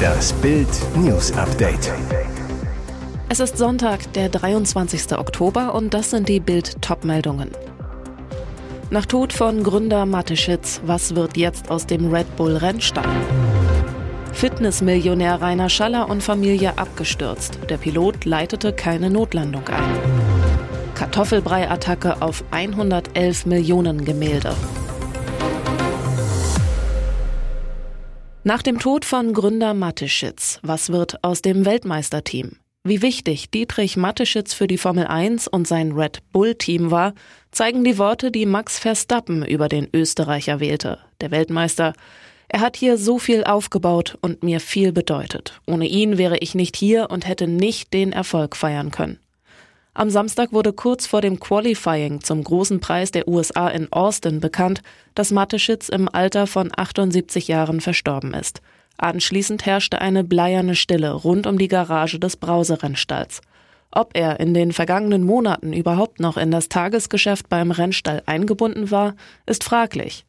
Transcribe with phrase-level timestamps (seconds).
[0.00, 1.92] Das Bild News Update.
[3.28, 5.16] Es ist Sonntag, der 23.
[5.18, 7.50] Oktober und das sind die Bild Topmeldungen.
[8.90, 13.04] Nach Tod von Gründer Mateschitz, was wird jetzt aus dem Red Bull Rennstall?
[14.32, 17.58] Fitnessmillionär Rainer Schaller und Familie abgestürzt.
[17.68, 19.98] Der Pilot leitete keine Notlandung ein.
[20.94, 24.54] Kartoffelbrei-Attacke auf 111 Millionen Gemälde.
[28.42, 32.56] Nach dem Tod von Gründer Mateschitz, was wird aus dem Weltmeisterteam?
[32.84, 37.12] Wie wichtig Dietrich Mateschitz für die Formel 1 und sein Red Bull-Team war,
[37.50, 41.00] zeigen die Worte, die Max Verstappen über den Österreicher wählte.
[41.20, 41.92] Der Weltmeister.
[42.48, 45.60] Er hat hier so viel aufgebaut und mir viel bedeutet.
[45.66, 49.18] Ohne ihn wäre ich nicht hier und hätte nicht den Erfolg feiern können.
[50.00, 54.80] Am Samstag wurde kurz vor dem Qualifying zum großen Preis der USA in Austin bekannt,
[55.14, 58.62] dass Mateschitz im Alter von 78 Jahren verstorben ist.
[58.96, 63.42] Anschließend herrschte eine bleierne Stille rund um die Garage des Brauserrennstalls.
[63.90, 69.16] Ob er in den vergangenen Monaten überhaupt noch in das Tagesgeschäft beim Rennstall eingebunden war,
[69.44, 70.24] ist fraglich.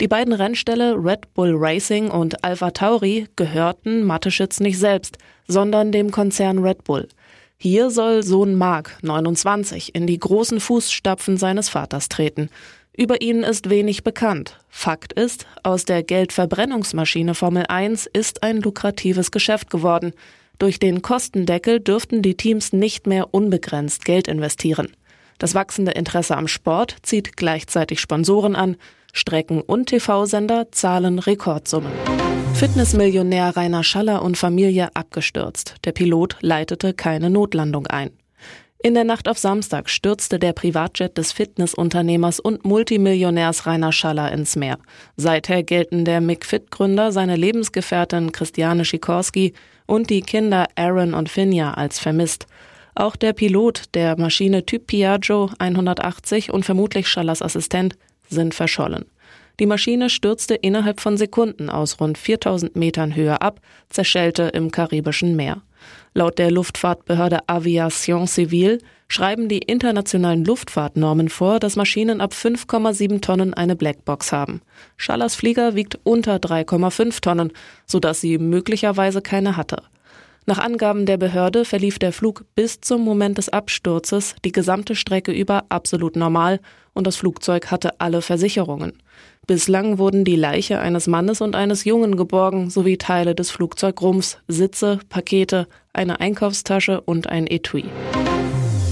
[0.00, 6.12] Die beiden Rennställe Red Bull Racing und Alpha Tauri gehörten Mateschitz nicht selbst, sondern dem
[6.12, 7.08] Konzern Red Bull–
[7.62, 12.50] hier soll Sohn Mark, 29, in die großen Fußstapfen seines Vaters treten.
[12.92, 14.58] Über ihn ist wenig bekannt.
[14.68, 20.12] Fakt ist, aus der Geldverbrennungsmaschine Formel 1 ist ein lukratives Geschäft geworden.
[20.58, 24.88] Durch den Kostendeckel dürften die Teams nicht mehr unbegrenzt Geld investieren.
[25.38, 28.76] Das wachsende Interesse am Sport zieht gleichzeitig Sponsoren an,
[29.12, 31.92] Strecken- und TV-Sender zahlen Rekordsummen.
[32.62, 35.74] Fitnessmillionär Rainer Schaller und Familie abgestürzt.
[35.84, 38.10] Der Pilot leitete keine Notlandung ein.
[38.80, 44.54] In der Nacht auf Samstag stürzte der Privatjet des Fitnessunternehmers und Multimillionärs Rainer Schaller ins
[44.54, 44.78] Meer.
[45.16, 49.54] Seither gelten der McFit-Gründer, seine Lebensgefährtin Christiane Sikorski
[49.86, 52.46] und die Kinder Aaron und Finja als vermisst.
[52.94, 57.96] Auch der Pilot der Maschine Typ Piaggio 180 und vermutlich Schallers Assistent
[58.28, 59.06] sind verschollen.
[59.60, 65.36] Die Maschine stürzte innerhalb von Sekunden aus rund 4000 Metern Höhe ab, zerschellte im Karibischen
[65.36, 65.62] Meer.
[66.14, 73.52] Laut der Luftfahrtbehörde Aviation Civile schreiben die internationalen Luftfahrtnormen vor, dass Maschinen ab 5,7 Tonnen
[73.54, 74.62] eine Blackbox haben.
[74.96, 77.52] Schallers Flieger wiegt unter 3,5 Tonnen,
[77.86, 79.82] sodass sie möglicherweise keine hatte.
[80.44, 85.30] Nach Angaben der Behörde verlief der Flug bis zum Moment des Absturzes die gesamte Strecke
[85.30, 86.58] über absolut normal
[86.94, 88.94] und das Flugzeug hatte alle Versicherungen.
[89.48, 95.00] Bislang wurden die Leiche eines Mannes und eines Jungen geborgen sowie Teile des Flugzeugrumpfs, Sitze,
[95.08, 97.84] Pakete, eine Einkaufstasche und ein Etui.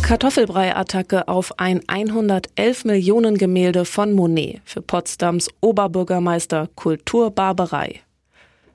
[0.02, 8.00] Kartoffelbrei-Attacke auf ein 111 Millionen Gemälde von Monet für Potsdams Oberbürgermeister Kulturbarbarei.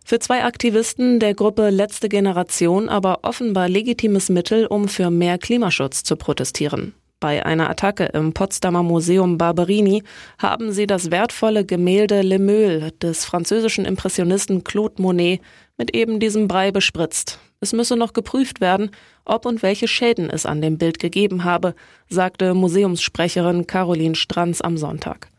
[0.06, 6.04] Für zwei Aktivisten der Gruppe Letzte Generation aber offenbar legitimes Mittel, um für mehr Klimaschutz
[6.04, 6.94] zu protestieren.
[7.26, 10.04] Bei einer Attacke im Potsdamer Museum Barberini
[10.38, 15.42] haben sie das wertvolle Gemälde Le Meul des französischen Impressionisten Claude Monet
[15.76, 17.40] mit eben diesem Brei bespritzt.
[17.62, 18.92] Es müsse noch geprüft werden,
[19.26, 21.74] ob und welche Schäden es an dem Bild gegeben habe,
[22.10, 25.30] sagte Museumssprecherin Caroline Stranz am Sonntag.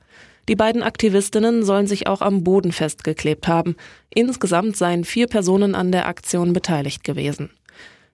[0.48, 3.76] Die beiden Aktivistinnen sollen sich auch am Boden festgeklebt haben.
[4.12, 7.50] Insgesamt seien vier Personen an der Aktion beteiligt gewesen.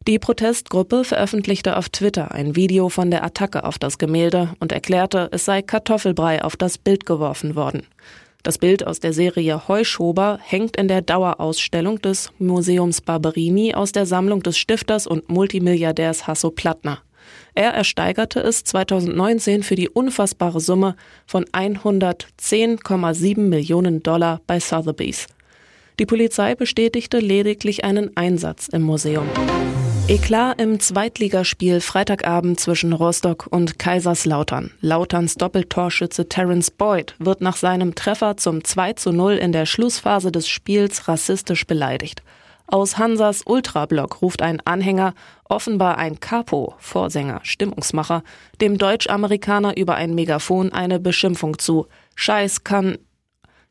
[0.08, 5.28] Die Protestgruppe veröffentlichte auf Twitter ein Video von der Attacke auf das Gemälde und erklärte,
[5.30, 7.86] es sei Kartoffelbrei auf das Bild geworfen worden.
[8.42, 14.04] Das Bild aus der Serie Heuschober hängt in der Dauerausstellung des Museums Barberini aus der
[14.04, 16.98] Sammlung des Stifters und Multimilliardärs Hasso Plattner.
[17.54, 20.96] Er ersteigerte es 2019 für die unfassbare Summe
[21.26, 25.28] von 110,7 Millionen Dollar bei Sotheby's.
[26.00, 29.28] Die Polizei bestätigte lediglich einen Einsatz im Museum.
[30.08, 34.72] Eklat im Zweitligaspiel Freitagabend zwischen Rostock und Kaiserslautern.
[34.80, 40.32] Lauterns Doppeltorschütze Terence Boyd wird nach seinem Treffer zum 2 zu 0 in der Schlussphase
[40.32, 42.25] des Spiels rassistisch beleidigt.
[42.66, 45.14] Aus Hansas Ultrablock ruft ein Anhänger,
[45.44, 48.25] offenbar ein Capo, Vorsänger, Stimmungsmacher,
[48.60, 51.87] dem Deutsch-Amerikaner über ein Megafon eine Beschimpfung zu.
[52.16, 52.98] Scheiß kann.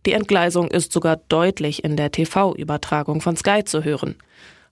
[0.06, 4.16] Die Entgleisung ist sogar deutlich in der TV-Übertragung von Sky zu hören.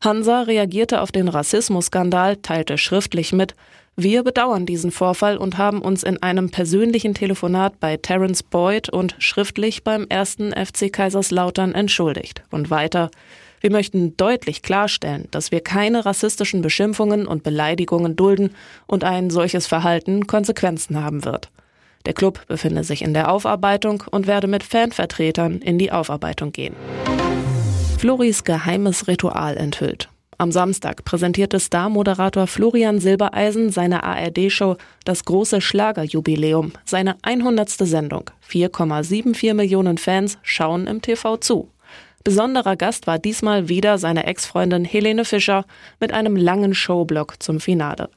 [0.01, 3.54] Hansa reagierte auf den Rassismusskandal, teilte schriftlich mit,
[3.98, 9.16] wir bedauern diesen Vorfall und haben uns in einem persönlichen Telefonat bei Terence Boyd und
[9.19, 12.44] schriftlich beim ersten FC Kaiserslautern entschuldigt.
[12.50, 13.12] Und weiter,
[13.60, 18.56] wir möchten deutlich klarstellen, dass wir keine rassistischen Beschimpfungen und Beleidigungen dulden
[18.88, 21.50] und ein solches Verhalten Konsequenzen haben wird.
[22.06, 26.75] Der Club befinde sich in der Aufarbeitung und werde mit Fanvertretern in die Aufarbeitung gehen.
[28.00, 30.07] Floris geheimes Ritual enthüllt.
[30.38, 37.69] Am Samstag präsentierte Star-Moderator Florian Silbereisen seine ARD-Show Das große Schlagerjubiläum, seine 100.
[37.69, 38.31] Sendung.
[38.50, 41.72] 4,74 Millionen Fans schauen im TV zu.
[42.24, 45.66] Besonderer Gast war diesmal wieder seine Ex-Freundin Helene Fischer
[46.00, 48.10] mit einem langen Showblock zum Finale.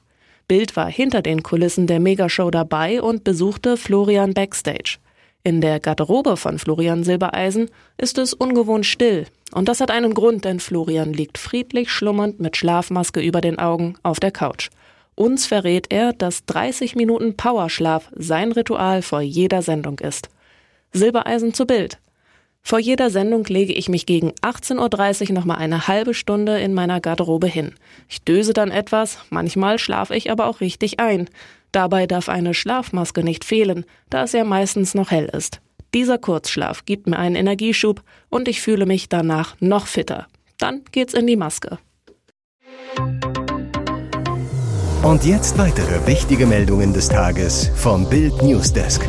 [0.47, 4.99] Bild war hinter den Kulissen der Megashow dabei und besuchte Florian backstage.
[5.43, 7.69] In der Garderobe von Florian Silbereisen
[7.99, 9.27] ist es ungewohnt still.
[9.53, 13.97] Und das hat einen Grund, denn Florian liegt friedlich schlummernd mit Schlafmaske über den Augen
[14.03, 14.71] auf der Couch.
[15.15, 20.31] Uns verrät er, dass 30 Minuten Powerschlaf sein Ritual vor jeder Sendung ist.
[20.93, 21.99] Silbereisen zu Bild.
[22.63, 27.01] Vor jeder Sendung lege ich mich gegen 18.30 Uhr nochmal eine halbe Stunde in meiner
[27.01, 27.75] Garderobe hin.
[28.09, 31.29] Ich döse dann etwas, manchmal schlafe ich aber auch richtig ein.
[31.73, 35.61] Dabei darf eine Schlafmaske nicht fehlen, da es ja meistens noch hell ist.
[35.95, 40.27] Dieser Kurzschlaf gibt mir einen Energieschub und ich fühle mich danach noch fitter.
[40.57, 41.79] Dann geht's in die Maske.
[45.03, 49.07] Und jetzt weitere wichtige Meldungen des Tages vom Bild Newsdesk.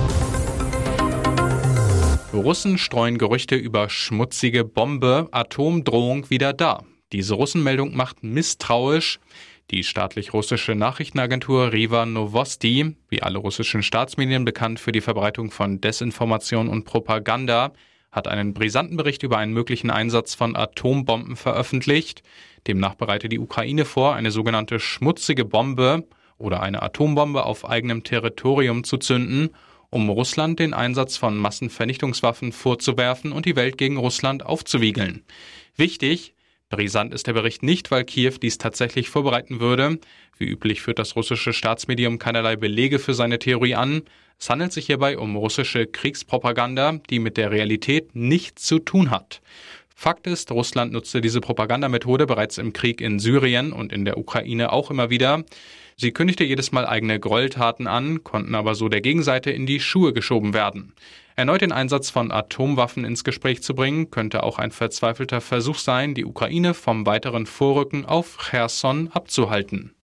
[2.34, 6.84] Russen streuen Gerüchte über schmutzige Bombe, Atomdrohung wieder da.
[7.14, 9.20] Diese Russenmeldung macht misstrauisch.
[9.72, 16.68] Die staatlich-russische Nachrichtenagentur Riva Novosti, wie alle russischen Staatsmedien bekannt für die Verbreitung von Desinformation
[16.68, 17.74] und Propaganda,
[18.12, 22.24] hat einen brisanten Bericht über einen möglichen Einsatz von Atombomben veröffentlicht.
[22.68, 26.08] Demnach bereite die Ukraine vor, eine sogenannte schmutzige Bombe
[26.38, 29.50] oder eine Atombombe auf eigenem Territorium zu zünden,
[29.90, 35.24] um Russland den Einsatz von Massenvernichtungswaffen vorzuwerfen und die Welt gegen Russland aufzuwiegeln.
[35.76, 36.36] Wichtig,
[36.74, 40.00] Brisant ist der Bericht nicht, weil Kiew dies tatsächlich vorbereiten würde.
[40.40, 44.02] Wie üblich führt das russische Staatsmedium keinerlei Belege für seine Theorie an.
[44.40, 49.44] Es handelt sich hierbei um russische Kriegspropaganda, die mit der Realität nichts zu tun hat.
[49.96, 54.74] Fakt ist, Russland nutzte diese Propagandamethode bereits im Krieg in Syrien und in der Ukraine
[54.74, 55.44] auch immer wieder.
[55.96, 60.14] Sie kündigte jedes Mal eigene Gräueltaten an, konnten aber so der Gegenseite in die Schuhe
[60.14, 60.94] geschoben werden.
[61.36, 66.14] Erneut den Einsatz von Atomwaffen ins Gespräch zu bringen, könnte auch ein verzweifelter Versuch sein,
[66.14, 69.96] die Ukraine vom weiteren Vorrücken auf Cherson abzuhalten.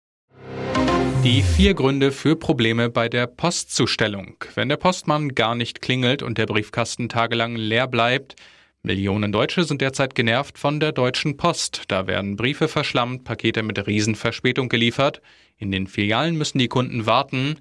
[1.24, 4.36] Die vier Gründe für Probleme bei der Postzustellung.
[4.54, 8.36] Wenn der Postmann gar nicht klingelt und der Briefkasten tagelang leer bleibt,
[8.82, 11.82] Millionen Deutsche sind derzeit genervt von der Deutschen Post.
[11.88, 15.20] Da werden Briefe verschlammt, Pakete mit Riesenverspätung geliefert.
[15.56, 17.56] In den Filialen müssen die Kunden warten.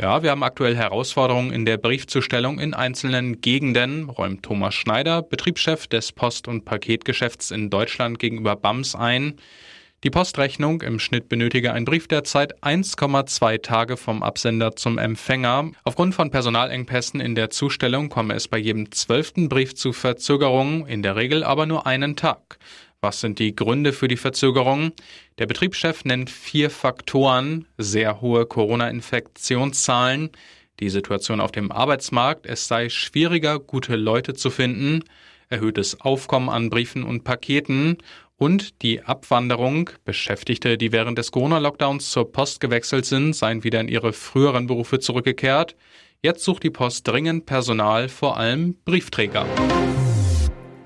[0.00, 5.86] Ja, wir haben aktuell Herausforderungen in der Briefzustellung in einzelnen Gegenden, räumt Thomas Schneider, Betriebschef
[5.86, 9.34] des Post- und Paketgeschäfts in Deutschland gegenüber BAMS ein.
[10.04, 15.70] Die Postrechnung im Schnitt benötige ein Brief derzeit 1,2 Tage vom Absender zum Empfänger.
[15.82, 21.02] Aufgrund von Personalengpässen in der Zustellung komme es bei jedem zwölften Brief zu Verzögerungen, in
[21.02, 22.58] der Regel aber nur einen Tag.
[23.00, 24.92] Was sind die Gründe für die Verzögerung?
[25.38, 30.28] Der Betriebschef nennt vier Faktoren, sehr hohe Corona-Infektionszahlen,
[30.80, 35.04] die Situation auf dem Arbeitsmarkt, es sei schwieriger, gute Leute zu finden,
[35.48, 37.98] erhöhtes Aufkommen an Briefen und Paketen
[38.36, 39.90] und die Abwanderung.
[40.04, 44.98] Beschäftigte, die während des Corona-Lockdowns zur Post gewechselt sind, seien wieder in ihre früheren Berufe
[44.98, 45.76] zurückgekehrt.
[46.22, 49.46] Jetzt sucht die Post dringend Personal, vor allem Briefträger.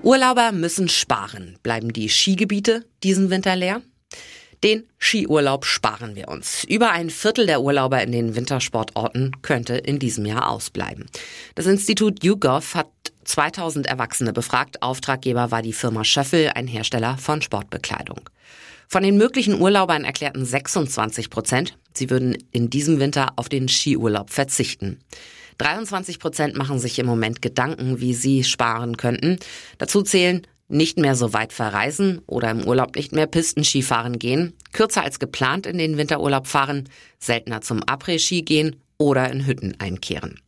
[0.01, 1.57] Urlauber müssen sparen.
[1.63, 3.81] Bleiben die Skigebiete diesen Winter leer?
[4.63, 6.65] Den Skiurlaub sparen wir uns.
[6.65, 11.05] Über ein Viertel der Urlauber in den Wintersportorten könnte in diesem Jahr ausbleiben.
[11.55, 12.89] Das Institut YouGov hat
[13.29, 14.81] 2000 Erwachsene befragt.
[14.81, 18.21] Auftraggeber war die Firma Schöffel, ein Hersteller von Sportbekleidung.
[18.87, 24.31] Von den möglichen Urlaubern erklärten 26 Prozent, sie würden in diesem Winter auf den Skiurlaub
[24.31, 24.99] verzichten.
[25.59, 29.37] 23 Prozent machen sich im Moment Gedanken, wie sie sparen könnten.
[29.77, 35.03] Dazu zählen nicht mehr so weit verreisen oder im Urlaub nicht mehr Pistenskifahren gehen, kürzer
[35.03, 40.39] als geplant in den Winterurlaub fahren, seltener zum Après-Ski gehen oder in Hütten einkehren.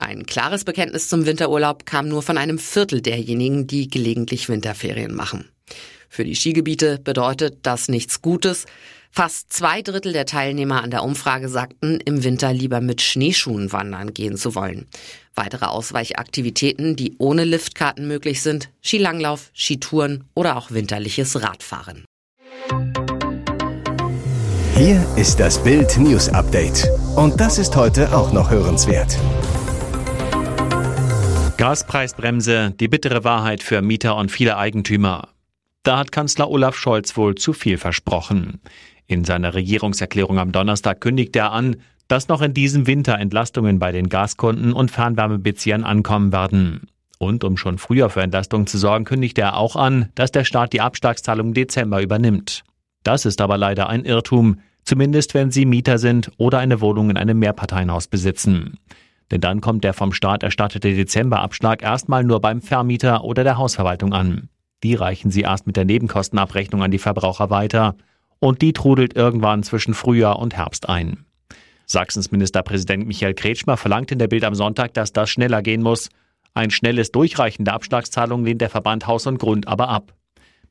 [0.00, 5.50] Ein klares Bekenntnis zum Winterurlaub kam nur von einem Viertel derjenigen, die gelegentlich Winterferien machen.
[6.08, 8.64] Für die Skigebiete bedeutet das nichts Gutes.
[9.10, 14.14] Fast zwei Drittel der Teilnehmer an der Umfrage sagten, im Winter lieber mit Schneeschuhen wandern
[14.14, 14.86] gehen zu wollen.
[15.34, 22.06] Weitere Ausweichaktivitäten, die ohne Liftkarten möglich sind, Skilanglauf, Skitouren oder auch winterliches Radfahren.
[24.76, 26.88] Hier ist das Bild News Update.
[27.16, 29.18] Und das ist heute auch noch hörenswert.
[31.60, 35.28] Gaspreisbremse, die bittere Wahrheit für Mieter und viele Eigentümer.
[35.82, 38.62] Da hat Kanzler Olaf Scholz wohl zu viel versprochen.
[39.06, 41.76] In seiner Regierungserklärung am Donnerstag kündigt er an,
[42.08, 46.86] dass noch in diesem Winter Entlastungen bei den Gaskunden und Fernwärmebeziehern ankommen werden.
[47.18, 50.72] Und um schon früher für Entlastung zu sorgen, kündigt er auch an, dass der Staat
[50.72, 52.64] die Abschlagszahlung im Dezember übernimmt.
[53.02, 57.18] Das ist aber leider ein Irrtum, zumindest wenn Sie Mieter sind oder eine Wohnung in
[57.18, 58.78] einem Mehrparteienhaus besitzen.
[59.30, 64.12] Denn dann kommt der vom Staat erstattete Dezemberabschlag erstmal nur beim Vermieter oder der Hausverwaltung
[64.12, 64.48] an.
[64.82, 67.94] Die reichen Sie erst mit der Nebenkostenabrechnung an die Verbraucher weiter
[68.38, 71.24] und die trudelt irgendwann zwischen Frühjahr und Herbst ein.
[71.86, 76.08] Sachsens Ministerpräsident Michael Kretschmer verlangt in der Bild am Sonntag, dass das schneller gehen muss.
[76.54, 80.14] Ein schnelles Durchreichen der Abschlagszahlungen lehnt der Verband Haus und Grund aber ab.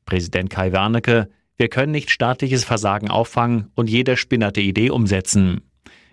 [0.06, 5.60] Präsident Kai Wernicke, wir können nicht staatliches Versagen auffangen und jede spinnerte Idee umsetzen.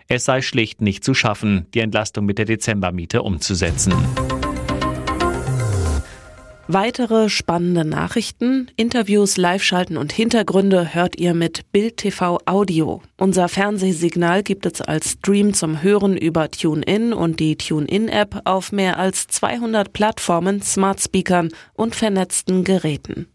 [0.10, 3.94] Es sei schlicht nicht zu schaffen, die Entlastung mit der Dezembermiete umzusetzen.
[6.70, 13.02] Weitere spannende Nachrichten, Interviews, Live-Schalten und Hintergründe hört ihr mit Bild TV Audio.
[13.16, 19.00] Unser Fernsehsignal gibt es als Stream zum Hören über TuneIn und die TuneIn-App auf mehr
[19.00, 23.28] als 200 Plattformen, Smart Speakern und vernetzten Geräten.